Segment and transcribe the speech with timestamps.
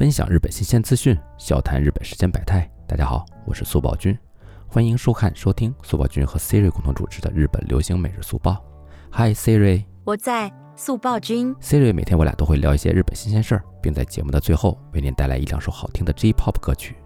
[0.00, 2.66] 分享日本新鲜资讯，笑谈日本世间百态。
[2.88, 4.18] 大家好，我是速报君，
[4.66, 8.64] 欢迎收看收听速报君和 Siri 共同主持的日本流行每日速报。
[9.12, 11.54] Hi Siri，我在速报君。
[11.56, 16.96] Siri 每天我俩都会聊一些日本新鲜事儿，并在节目的最后为您带来一两首好听的 J-pop 歌曲。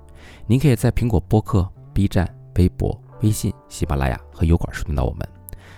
[0.46, 5.28] 您可以在苹果播客、B 站、微博、微信、喜马拉雅和油管收听到我们。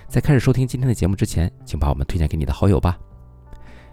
[0.07, 2.99] 在开始收听今天的节目之前，请把我们推荐给你的好友吧。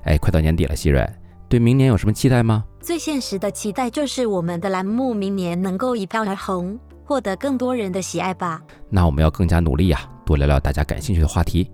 [0.03, 1.09] 哎，快到年底了，希瑞，
[1.53, 2.65] 对明年有什么期待吗？
[2.81, 6.75] 最现实的期待就是我们的栏目明年能够一炮而红，
[7.05, 8.59] 获得更多人的喜爱吧。
[8.89, 11.69] 那我们要更加努力呀，多聊聊大家感兴趣的话题。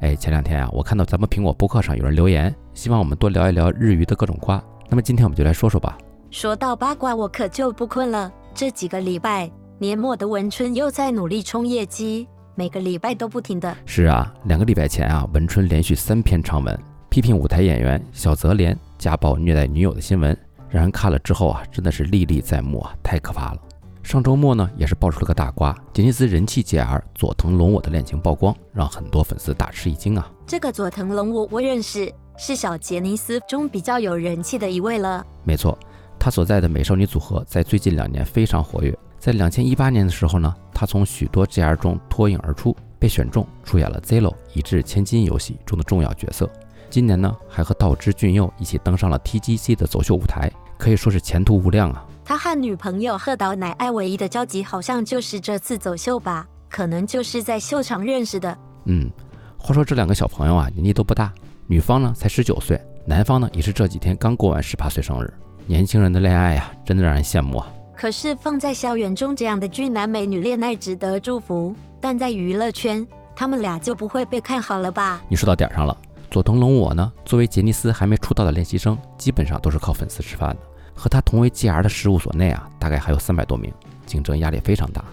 [0.00, 4.64] 哎，前两天啊，我看到咱们苹果播客上有人留言，希望我们多聊一聊日语的各种瓜。
[4.88, 5.98] 那么今天我们就来说说吧。
[6.30, 8.32] 说到八卦，我可就不困了。
[8.54, 13.76] 这几个礼拜，年末的文春又在努力冲业绩，每个礼拜都不停的。
[13.84, 16.74] 是啊，两个礼拜前啊，文春连续三篇长文
[17.10, 20.36] 批评舞台演员小泽怜家暴虐待女友的新闻，
[20.68, 23.58] 让人看了之后啊，真的是历历在目啊，太可怕了。
[24.02, 30.30] 上周末呢，也是爆出了个大瓜，杰尼斯人气 JR 佐藤龙我的恋情曝光，让很多粉丝大吃一惊啊。
[30.46, 35.24] 这个佐藤龙我我认识，是小杰尼斯中比较有人气的一位了。
[35.44, 35.78] 没错。
[36.20, 38.92] 他所在的美少女组合在最近两年非常活跃。
[39.20, 46.50] 在两千一八年的时候呢，他从许多 JR 中脱颖而出，被选中出演了《Zero 一掷千金》游戏中的重要角色。
[46.90, 52.04] 今年呢，还和道枝骏佑一起登上了 TGC 的走秀舞台，可以说是前途无量啊。
[52.24, 56.46] 他和女朋友贺岛乃爱唯一的交集，好像就是这次走秀吧？
[56.68, 58.56] 可能就是在秀场认识的。
[58.84, 59.10] 嗯，
[59.58, 61.32] 话说这两个小朋友啊，年纪都不大，
[61.66, 65.32] 女方呢才十九岁，男方呢也是这几天刚过完十八岁生日。
[65.66, 67.66] 年轻人的恋爱呀，真的让人羡慕啊！
[67.94, 75.20] 可是放在校园中，这样的俊男美女恋爱值得祝福，但在娱乐圈，他们俩就不会被看好了吧？
[75.28, 75.96] 你说到点上了。
[76.30, 80.58] 佐藤龙我呢，作为杰尼斯还没出道的练习生，基本上都是靠粉丝吃饭的。
[80.94, 83.72] 和他同为 GR 的事务所内啊，大概还有三百多名，
[84.04, 85.04] 竞争压力非常大。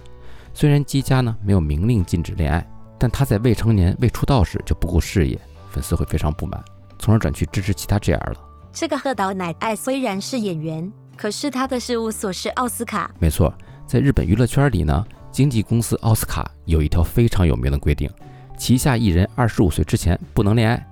[0.54, 5.40] 虽然姬家呢没有明令禁止恋爱，但他在未成年未出道时就不顾事业，
[5.70, 6.64] 粉丝会非常不满，
[6.98, 8.36] 从而转去支持其他 GR 了。
[8.74, 13.10] 这个贺岛乃爱虽然是演员，可是他的事务所是奥斯卡。
[13.20, 13.54] 没错，
[13.86, 18.10] 在日本娱乐圈里呢，经纪公司奥斯卡有一条非常有名的规定，
[18.58, 20.86] 旗下艺人二十五岁之前不能恋爱。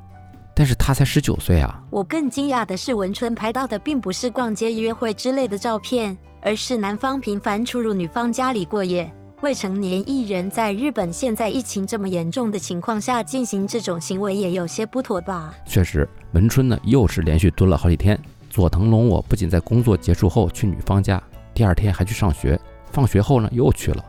[0.56, 1.84] 但是他才十九岁啊！
[1.90, 9.12] 我更惊讶的是，文春拍到的并不是逛街、约会之类的照片，而是男方频繁出入女方家里过夜。
[9.42, 15.54] 未成年艺人在日本现在疫情这么严重的情况下进行这种行为，也有些不妥吧？
[15.66, 18.18] 确实，文春呢又是连续蹲了好几天。
[18.50, 21.22] 佐藤龙我不仅在工作结束后去女方家，
[21.54, 22.58] 第二天还去上学，
[22.92, 24.06] 放学后呢又去了。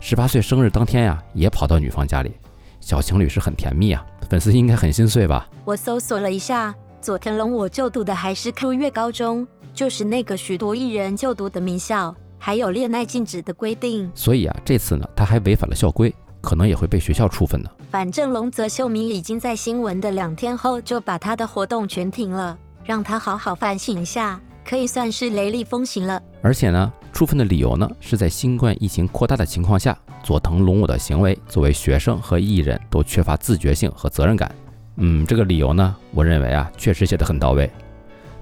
[0.00, 2.32] 十八岁生日当天呀，也跑到女方家里，
[2.80, 5.48] 小情侣是很甜蜜啊，粉丝应该很心碎吧？
[5.64, 12.14] 我搜索了一下，佐藤龙我就读的还是 Q 月高中，就是那个许多艺人就读的名校。
[12.40, 17.68] 还有恋爱禁止的规定，所以啊，这次呢，他还违反了校规，可能也会被学校处分呢。
[17.90, 26.22] 反正龙泽秀明已经在新闻的两天后就把他的活动全停了，让他好好反省一下，可以算是雷厉风行了。
[26.40, 34.50] 而且呢，处分的理由呢，是在新冠疫情扩大的情况下，佐藤龙武的行为作为学生和艺人都缺乏自觉性和责任感。
[34.96, 37.70] 嗯，这个理由呢，我认为啊，确实写得很到位。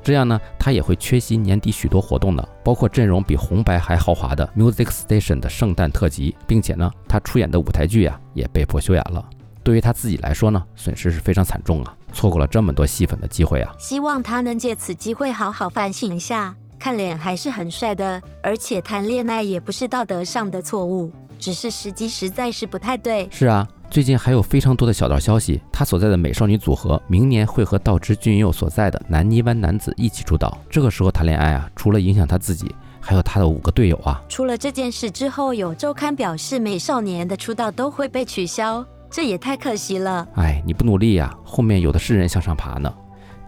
[0.03, 9.28] 这样呢，他也会缺席年底许多活动的，包括阵容比红白还豪华的 Music Station 的圣诞特辑，并且呢，他出演的舞台剧呀也被迫休演了。
[9.65, 13.75] 对于他自己来说呢，损失是非常惨重啊，错过了这么多戏粉的机会啊。
[13.81, 23.28] 希望他能借此机会好好反省一下，看脸还是很帅的，而且谈恋爱也不是道德上的错误，只是时机实在是不太对。
[23.31, 23.66] 是啊。
[23.88, 30.59] 最近还有非常多的小道消息，他所在的美少女组合明年会和道枝骏佑所在的南泥湾男子一起出道。
[30.69, 34.20] 这个时候谈恋爱啊，除了影响他自己，还有他的五个队友啊。
[34.28, 40.26] 出了这件事之后，有周刊表示美少年的出道都会被取消，这也太可惜了。
[40.34, 42.92] 哎，你不努力呀，后面有的是人向上爬呢。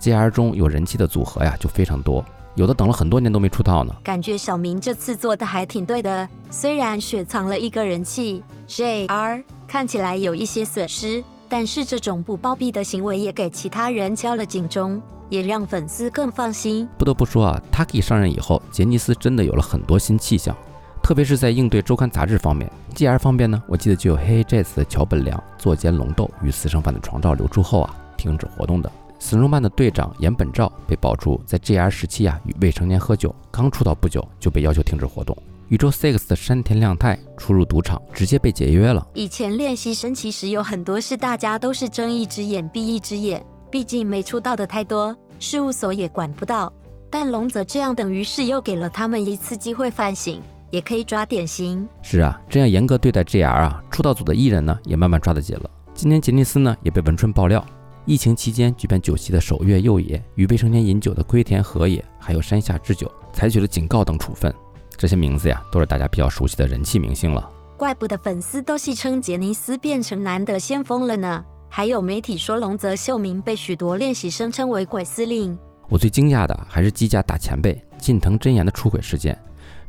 [0.01, 2.25] JR 中有人气的组合呀，就非常多，
[2.59, 3.95] 有的等了很多年都没出道呢。
[4.03, 9.45] 感觉小明这次做的还挺对的，虽然雪藏了一个人气，JR。
[9.69, 16.89] 看起来有一些损失，但是这种不包庇的行为也给其他人敲了警钟，也让粉丝更放心。
[16.97, 20.57] 不得不说啊，Taki 上任以后，杰尼斯真的有了很多新气象，
[21.03, 22.69] 特别是在应对周刊杂志方面。
[22.97, 28.91] GR 方面呢，我记得就有黑黑 Jazz 的桥本良作奸龙斗与私生饭的床照流出后啊，停止活动的。
[29.19, 35.37] 死忠漫的队长岩本照被爆出在 GR 时期啊与未成年喝酒，刚出道不久就被要求停止活动。
[35.69, 39.07] 宇宙 Six 的山田亮太出入赌场，直接被解约了。
[39.13, 46.73] 以前练习生其实有很多事，大家都是睁一只眼闭一只眼，毕竟没出道的太多，事务所也管不到。
[47.11, 51.87] 但龙泽这样等于是又给了他们一次机会反省，也可以抓典型。
[52.01, 55.69] 是啊，这样严格对待 JR 啊，出道组的艺人呢也慢慢抓得紧了。
[55.93, 57.63] 今年杰尼斯呢也被文春爆料，
[58.09, 64.51] 疫情期间举办酒席的守月右也与未成年饮酒的龟田和也，还有山下智久，采取了警告等处分。
[64.97, 67.51] 这些名字呀，都是大家比较熟悉的人气明星了。
[67.77, 71.45] 怪不得粉丝都戏称杰尼斯变成男的先锋了呢。
[71.69, 75.57] 还有媒体说龙泽秀明被许多练习生称为“鬼司令”。
[75.91, 79.39] 我最惊讶的还是机甲打前辈近藤真言的出轨事件。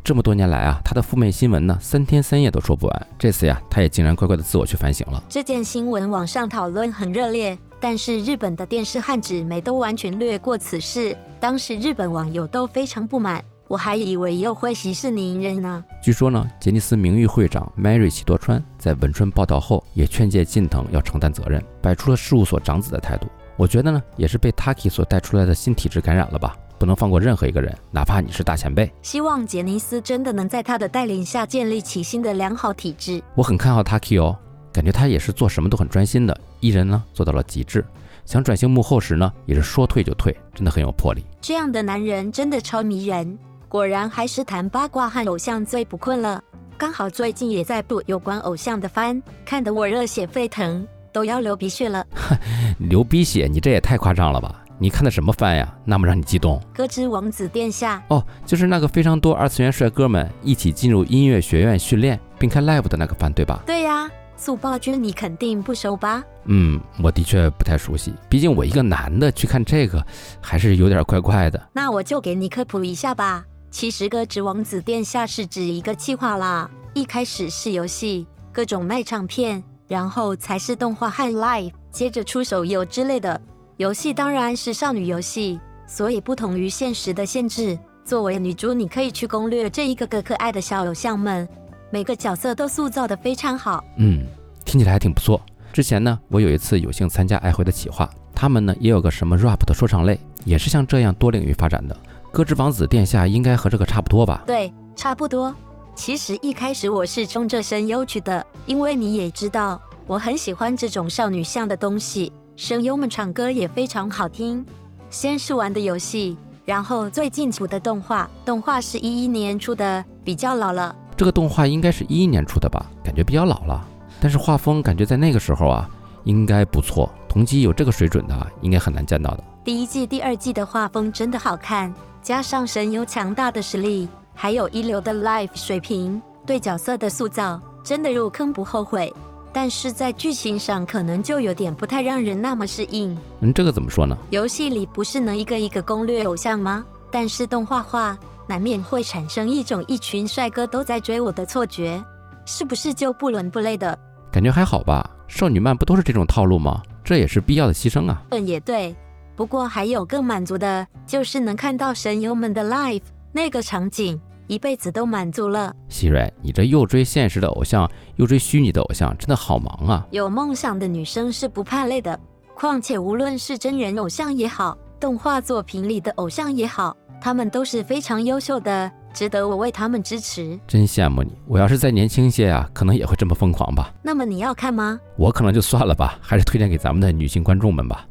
[0.04, 3.08] 这么多年来啊，他的负面新闻呢，三天三夜都说不完。
[3.18, 5.24] 这次呀，他也竟然乖乖的自我去反省了。
[5.30, 11.16] 这件新闻网上讨论很热烈，但是日本的电视和纸媒都完全略过此事。
[11.40, 13.44] 当时日本网友都非常不满。
[13.68, 15.86] 我还以为又会息事宁人呢。
[16.02, 23.28] 据说呢，杰尼斯名誉会长 Mary 喜多川在文春报道后，也劝诫近藤要承担责任，摆出了事务所长子的态度。
[23.58, 26.58] 我觉得呢，也是被 Taki 所带出来的新体质感染了吧？
[26.80, 28.92] 不能放过任何一个人，哪怕你是大前辈。
[29.04, 33.22] 希望杰尼斯真的能在他的带领下建立起新的良好体质。
[33.36, 34.36] 我很看好 Taki 哦，
[34.72, 37.86] 感觉他也是做什么都很专心的艺人呢，做到了极致。
[38.26, 41.24] 想转型幕后时呢，也是说退就退，真的很有魄力。
[41.42, 43.38] 这样的男人真的超迷人。
[43.68, 46.44] 果然还是谈八卦和偶像最不困了。
[46.78, 52.06] 刚好最近也在补有关偶像的番，看得我热血沸腾，都要流鼻血了。
[52.80, 53.48] 流鼻血？
[53.52, 54.64] 你这也太夸张了吧！
[54.80, 55.72] 你看的什么番呀？
[55.84, 56.62] 那么让你激动？
[56.74, 58.02] 歌之王子殿下。
[58.08, 63.62] 哦，就是那个非常多二次元帅哥们一起进入音乐学院训练并开 live 的那个番，对吧？
[63.66, 64.10] 对呀，
[64.40, 66.24] 速报君你肯定不熟吧？
[66.46, 70.02] 嗯，我的确不太熟悉，毕竟我一个男的去看这个，
[70.42, 71.62] 还是有点怪怪的。
[71.74, 73.44] 那我就给你科普一下吧。
[73.70, 76.72] 其实，歌之王子殿下是指一个计划啦。
[76.94, 83.40] 一开始是游戏，各种卖唱片，然后才是动画和 live，接着出手游之类的。
[83.76, 87.78] 游戏当然是少女游戏，所以不同于现实的限制。
[88.06, 91.48] 作为女主，你可以去攻略这一个个可爱的小偶像们，
[91.92, 93.84] 每个角色都塑造的非常好。
[93.98, 94.26] 嗯，
[94.64, 95.42] 听起来还挺不错。
[95.74, 101.96] 之前呢，我有一次有幸参加爱回的企划，他们呢也有个什么 rap 的说唱类，也是像这样多领域发展的。
[102.32, 104.44] 歌之王子殿下应该和这个差不多吧？
[104.46, 105.54] 对，差不多。
[105.96, 114.66] 其实一开始我是冲着声优去的，因为你也知道，我很喜欢这种少女向的东西，声优们唱歌也非常好听。
[115.10, 120.96] 先是玩的游戏，然后最近出的动画，动画是一一年出的，比较老了。
[121.20, 122.86] 这个动画应该是一一年出的吧？
[123.04, 123.86] 感觉比较老了，
[124.22, 125.86] 但是画风感觉在那个时候啊，
[126.24, 127.12] 应该不错。
[127.28, 129.44] 同期有这个水准的，应该很难见到的。
[129.62, 131.94] 第一季、第二季的画风真的好看。
[132.22, 139.14] 加上神游强大的实力，还有一流的 live 水平，对角色的塑造真的入坑不后悔。
[139.52, 143.14] 但是在剧情上可能就有点不太让人那么适应。
[143.42, 144.18] 嗯，这个怎么说呢？
[144.30, 146.86] 游戏里不是能一个一个攻略偶像吗？
[147.12, 148.18] 但是动画化
[148.50, 152.04] 难免会产生一种一群帅哥都在追我的错觉，
[152.48, 153.96] 是不是就不伦不类的
[154.32, 154.50] 感觉？
[154.52, 156.82] 还好吧，少女漫不都是这种套路吗？
[157.04, 158.24] 这也是必要的牺牲啊。
[158.32, 158.96] 嗯，也对。
[159.36, 165.72] 不过还有更满足的，就是能看到神游们的 life 那个场景，一辈子都满足了。
[165.88, 170.08] 希瑞，你这又追现实的偶像，又追虚拟的偶像，真的好忙啊！
[170.10, 172.20] 有梦想的女生是不怕累的。
[172.56, 180.58] 况且无论是真人偶像也好，动画作品里的偶像也好，他们都是非常优秀的，值得我为他们支持。
[180.66, 181.32] 真羡慕你！
[181.46, 183.94] 我要是再年轻些啊，可能也会这么疯狂吧。
[184.02, 185.00] 那么你要看吗？
[185.18, 188.08] 我可能就算了吧，还是推荐给咱们的女性观众们吧。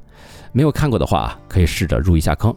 [0.52, 2.54] 没有看过的话，可以试着入一下坑。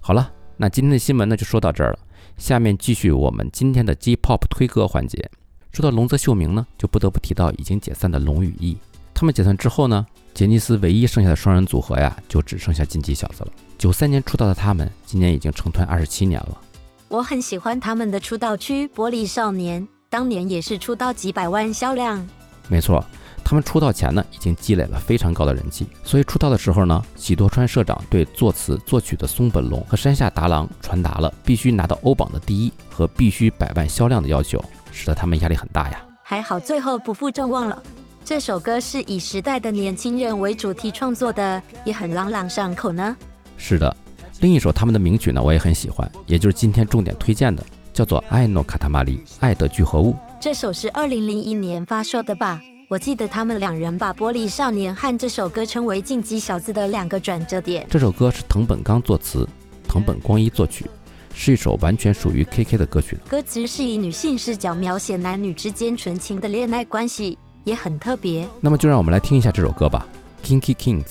[0.00, 1.98] 好了，那今天的新闻呢就说到这儿了。
[2.36, 5.30] 下面继续我们今天的 J-Pop 推歌环节。
[5.72, 8.76] 说到龙泽秀明呢，就不得不提到已经解散的龙与翼。
[9.14, 10.04] 他们解散之后呢，
[10.36, 13.48] 杰尼斯唯一剩下的双人组合呀，就只剩下进击小子了。
[13.78, 16.60] 九三年出道的他们，今年已经成团二十七年了。
[17.08, 22.22] 我很喜欢他们的出道曲《玻璃少年》，当年也是出道几百万销量。
[22.68, 23.02] 没错。
[23.42, 34.62] 他们出道前呢，已经积累了非常高的人气，所以出道的时候呢，喜多川社长对作词作曲的松本龙和山下达郎传达了必须拿到欧榜的第一和必须百万销量的要求，
[34.92, 36.04] 使得他们压力很大呀。
[36.22, 37.82] 还好最后不负众望了。
[38.26, 43.16] 这首歌是以时代的年轻人为主题创作的，也很朗朗上口呢。
[43.56, 43.96] 是的，
[44.40, 50.16] 另一首他们的名曲呢，我也很喜欢，也就是今天重点推荐的，叫做《爱诺卡塔玛丽》，爱的聚合物。
[50.40, 52.60] 这首是二零零一年发售的吧？
[52.88, 57.86] 我记得他们两人把《玻璃少年》和这首歌称为晋级小子的两个转折点。
[57.88, 59.48] 这首歌是藤本刚作词，
[59.86, 60.84] 藤本光一作曲，
[61.32, 63.16] 是一首完全属于 KK 的歌曲。
[63.28, 68.48] 歌词是以女性视角描写男女之间纯情的恋爱关系，也很特别。
[68.60, 70.06] 那么就让我们来听一下这首歌吧，
[70.46, 71.04] 《Kinky Kings》，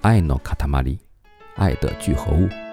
[0.00, 0.98] 爱の塊，
[1.54, 2.67] 爱的聚合物。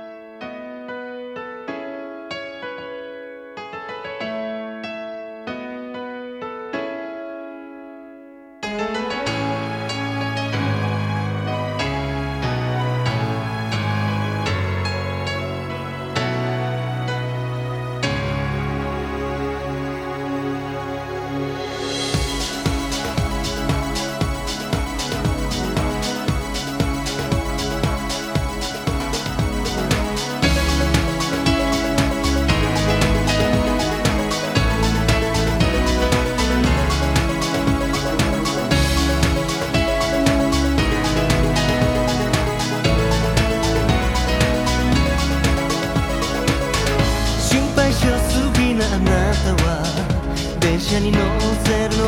[51.75, 52.03] せるの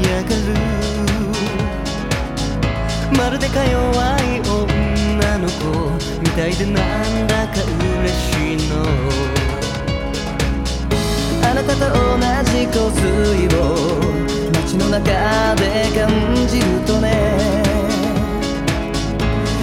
[0.00, 0.54] 嫌がる。
[3.18, 3.76] まるでか弱
[4.20, 5.62] い女の子
[6.20, 7.54] みたいでなんだか
[7.98, 8.72] 嬉しいの。
[11.42, 12.18] あなたと同
[12.52, 13.02] じ香水
[13.56, 13.60] を
[14.52, 15.00] 街の中
[15.56, 15.62] で
[15.98, 16.06] 感
[16.46, 17.08] じるとね。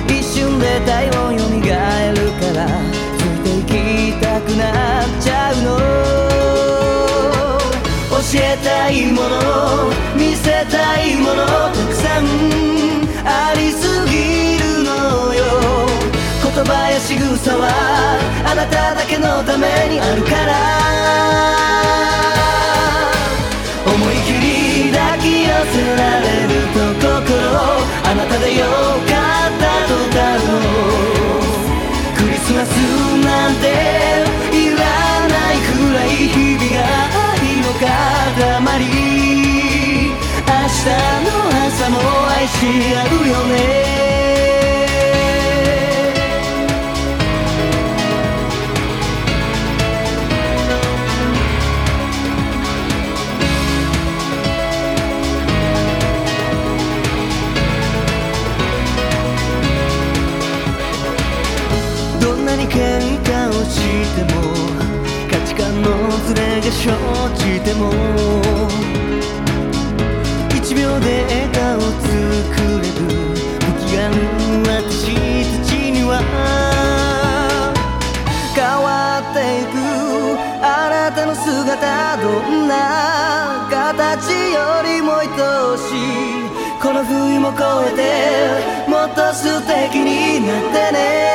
[0.10, 2.68] 一瞬で体温よみがえるから
[3.18, 6.37] ついていきたくなっちゃうの。
[8.36, 12.26] えたいもの見せたいものたくさん
[13.26, 15.42] ありすぎるのよ。
[16.44, 17.70] 言葉や仕草は
[18.46, 20.52] あなただけのためにあるから。
[23.86, 27.32] 思い切り抱き寄せられると心
[28.04, 28.66] あなたでよ
[29.08, 29.12] か
[29.48, 30.40] ったと歌う。
[32.18, 32.76] クリスマス
[33.24, 33.66] なんて
[34.52, 34.84] いら
[35.30, 36.47] ないくらい
[37.88, 40.90] 塊明日
[41.26, 41.30] の
[41.68, 41.96] 朝も
[42.30, 42.56] 愛し
[42.96, 43.56] 合うよね。
[62.22, 64.42] どんなに喧嘩をしても
[65.32, 65.88] 価値観の
[66.28, 66.90] ズレが生
[67.36, 67.92] じても。
[70.50, 72.10] 1秒で笑顔作
[72.82, 73.02] れる。
[73.62, 74.14] 不気ある
[74.66, 76.12] 私たちには。
[78.56, 79.76] 変わっていく。
[80.64, 82.74] あなたの姿どんな
[83.70, 86.50] 形よりも愛おしい。
[86.82, 87.62] この冬も越
[87.94, 88.02] え
[88.86, 91.27] てもっと素敵になってね。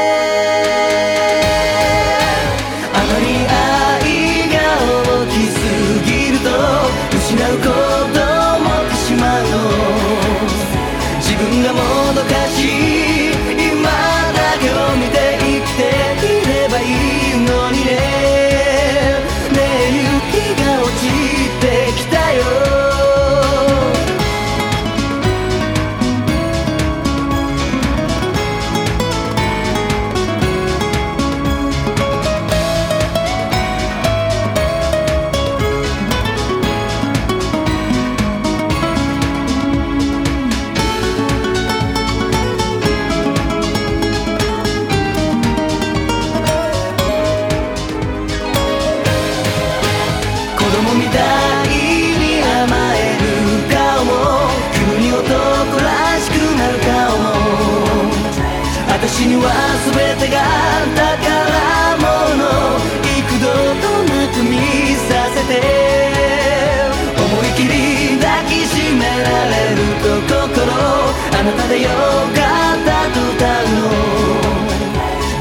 [71.39, 72.41] あなたでよか
[72.75, 73.81] ったと歌うの。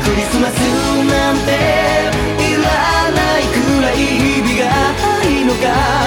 [0.04, 0.60] クリスマス
[1.06, 1.50] なんて
[2.42, 2.64] いら
[3.12, 4.64] ないくらい日々が
[5.22, 6.01] 愛のか。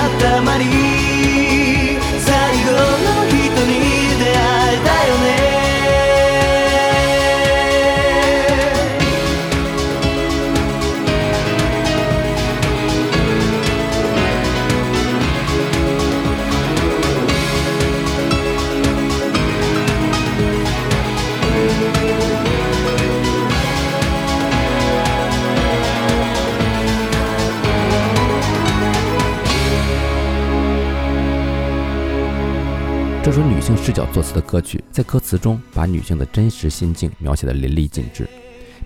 [33.63, 38.27] 性视角作词的歌曲，在歌词中把女性的真实心境描写的淋漓尽致。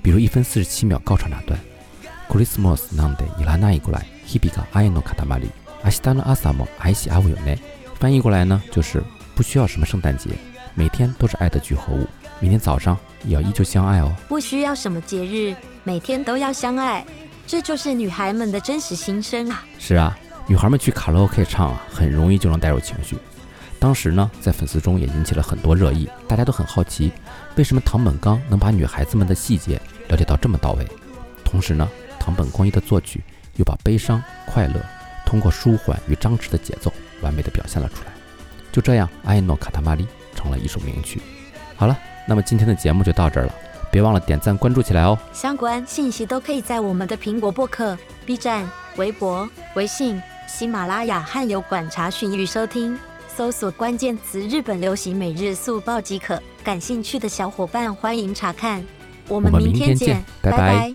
[0.01, 1.57] 比如一分四十七秒高潮那段，
[2.27, 5.15] Christmas なんていらないぐらい日々が愛の塊。
[5.83, 7.59] 明日の朝も愛し合うよね。
[8.00, 9.01] 翻译过来呢，就是
[9.35, 10.31] 不需要什么圣诞节，
[10.75, 12.07] 每天都是爱的聚合物，
[12.39, 14.12] 明天早上也要依旧相爱哦。
[14.27, 17.05] 不需要什么节日，每天都要相爱，
[17.47, 19.63] 这就是女孩们的真实心声啊！
[19.79, 23.17] 是啊，女孩们去卡拉 OK 唱啊，很容易就能带入情绪。
[23.80, 27.12] 当时呢，在粉丝中也引起了很多热议，大家都很好奇，
[27.56, 30.87] 为什么唐本刚能把女孩子们的细节了解到这么到位？
[31.44, 33.23] 同时呢，唐本光一的作曲
[33.56, 34.80] 又把悲伤、快乐
[35.25, 36.92] 通过舒缓与张弛的节奏
[37.23, 38.12] 完美的表现了出来。
[38.73, 40.04] 就这样，《爱诺卡塔玛丽》
[40.37, 41.23] 成了一首名曲。
[41.76, 43.54] 好了，那么今天的节目就到这儿了，
[43.90, 45.16] 别忘了点赞关注起来哦。
[45.32, 52.99] 相关信息都可以在我们的苹果播客、B 站、微博、微信、喜马拉雅和油管查询与收听，
[53.38, 56.42] 搜索关键词“日本流行每日速报”即可。
[56.64, 58.85] 感兴趣的小伙伴欢迎查看。
[59.28, 60.92] 我们明天见拜拜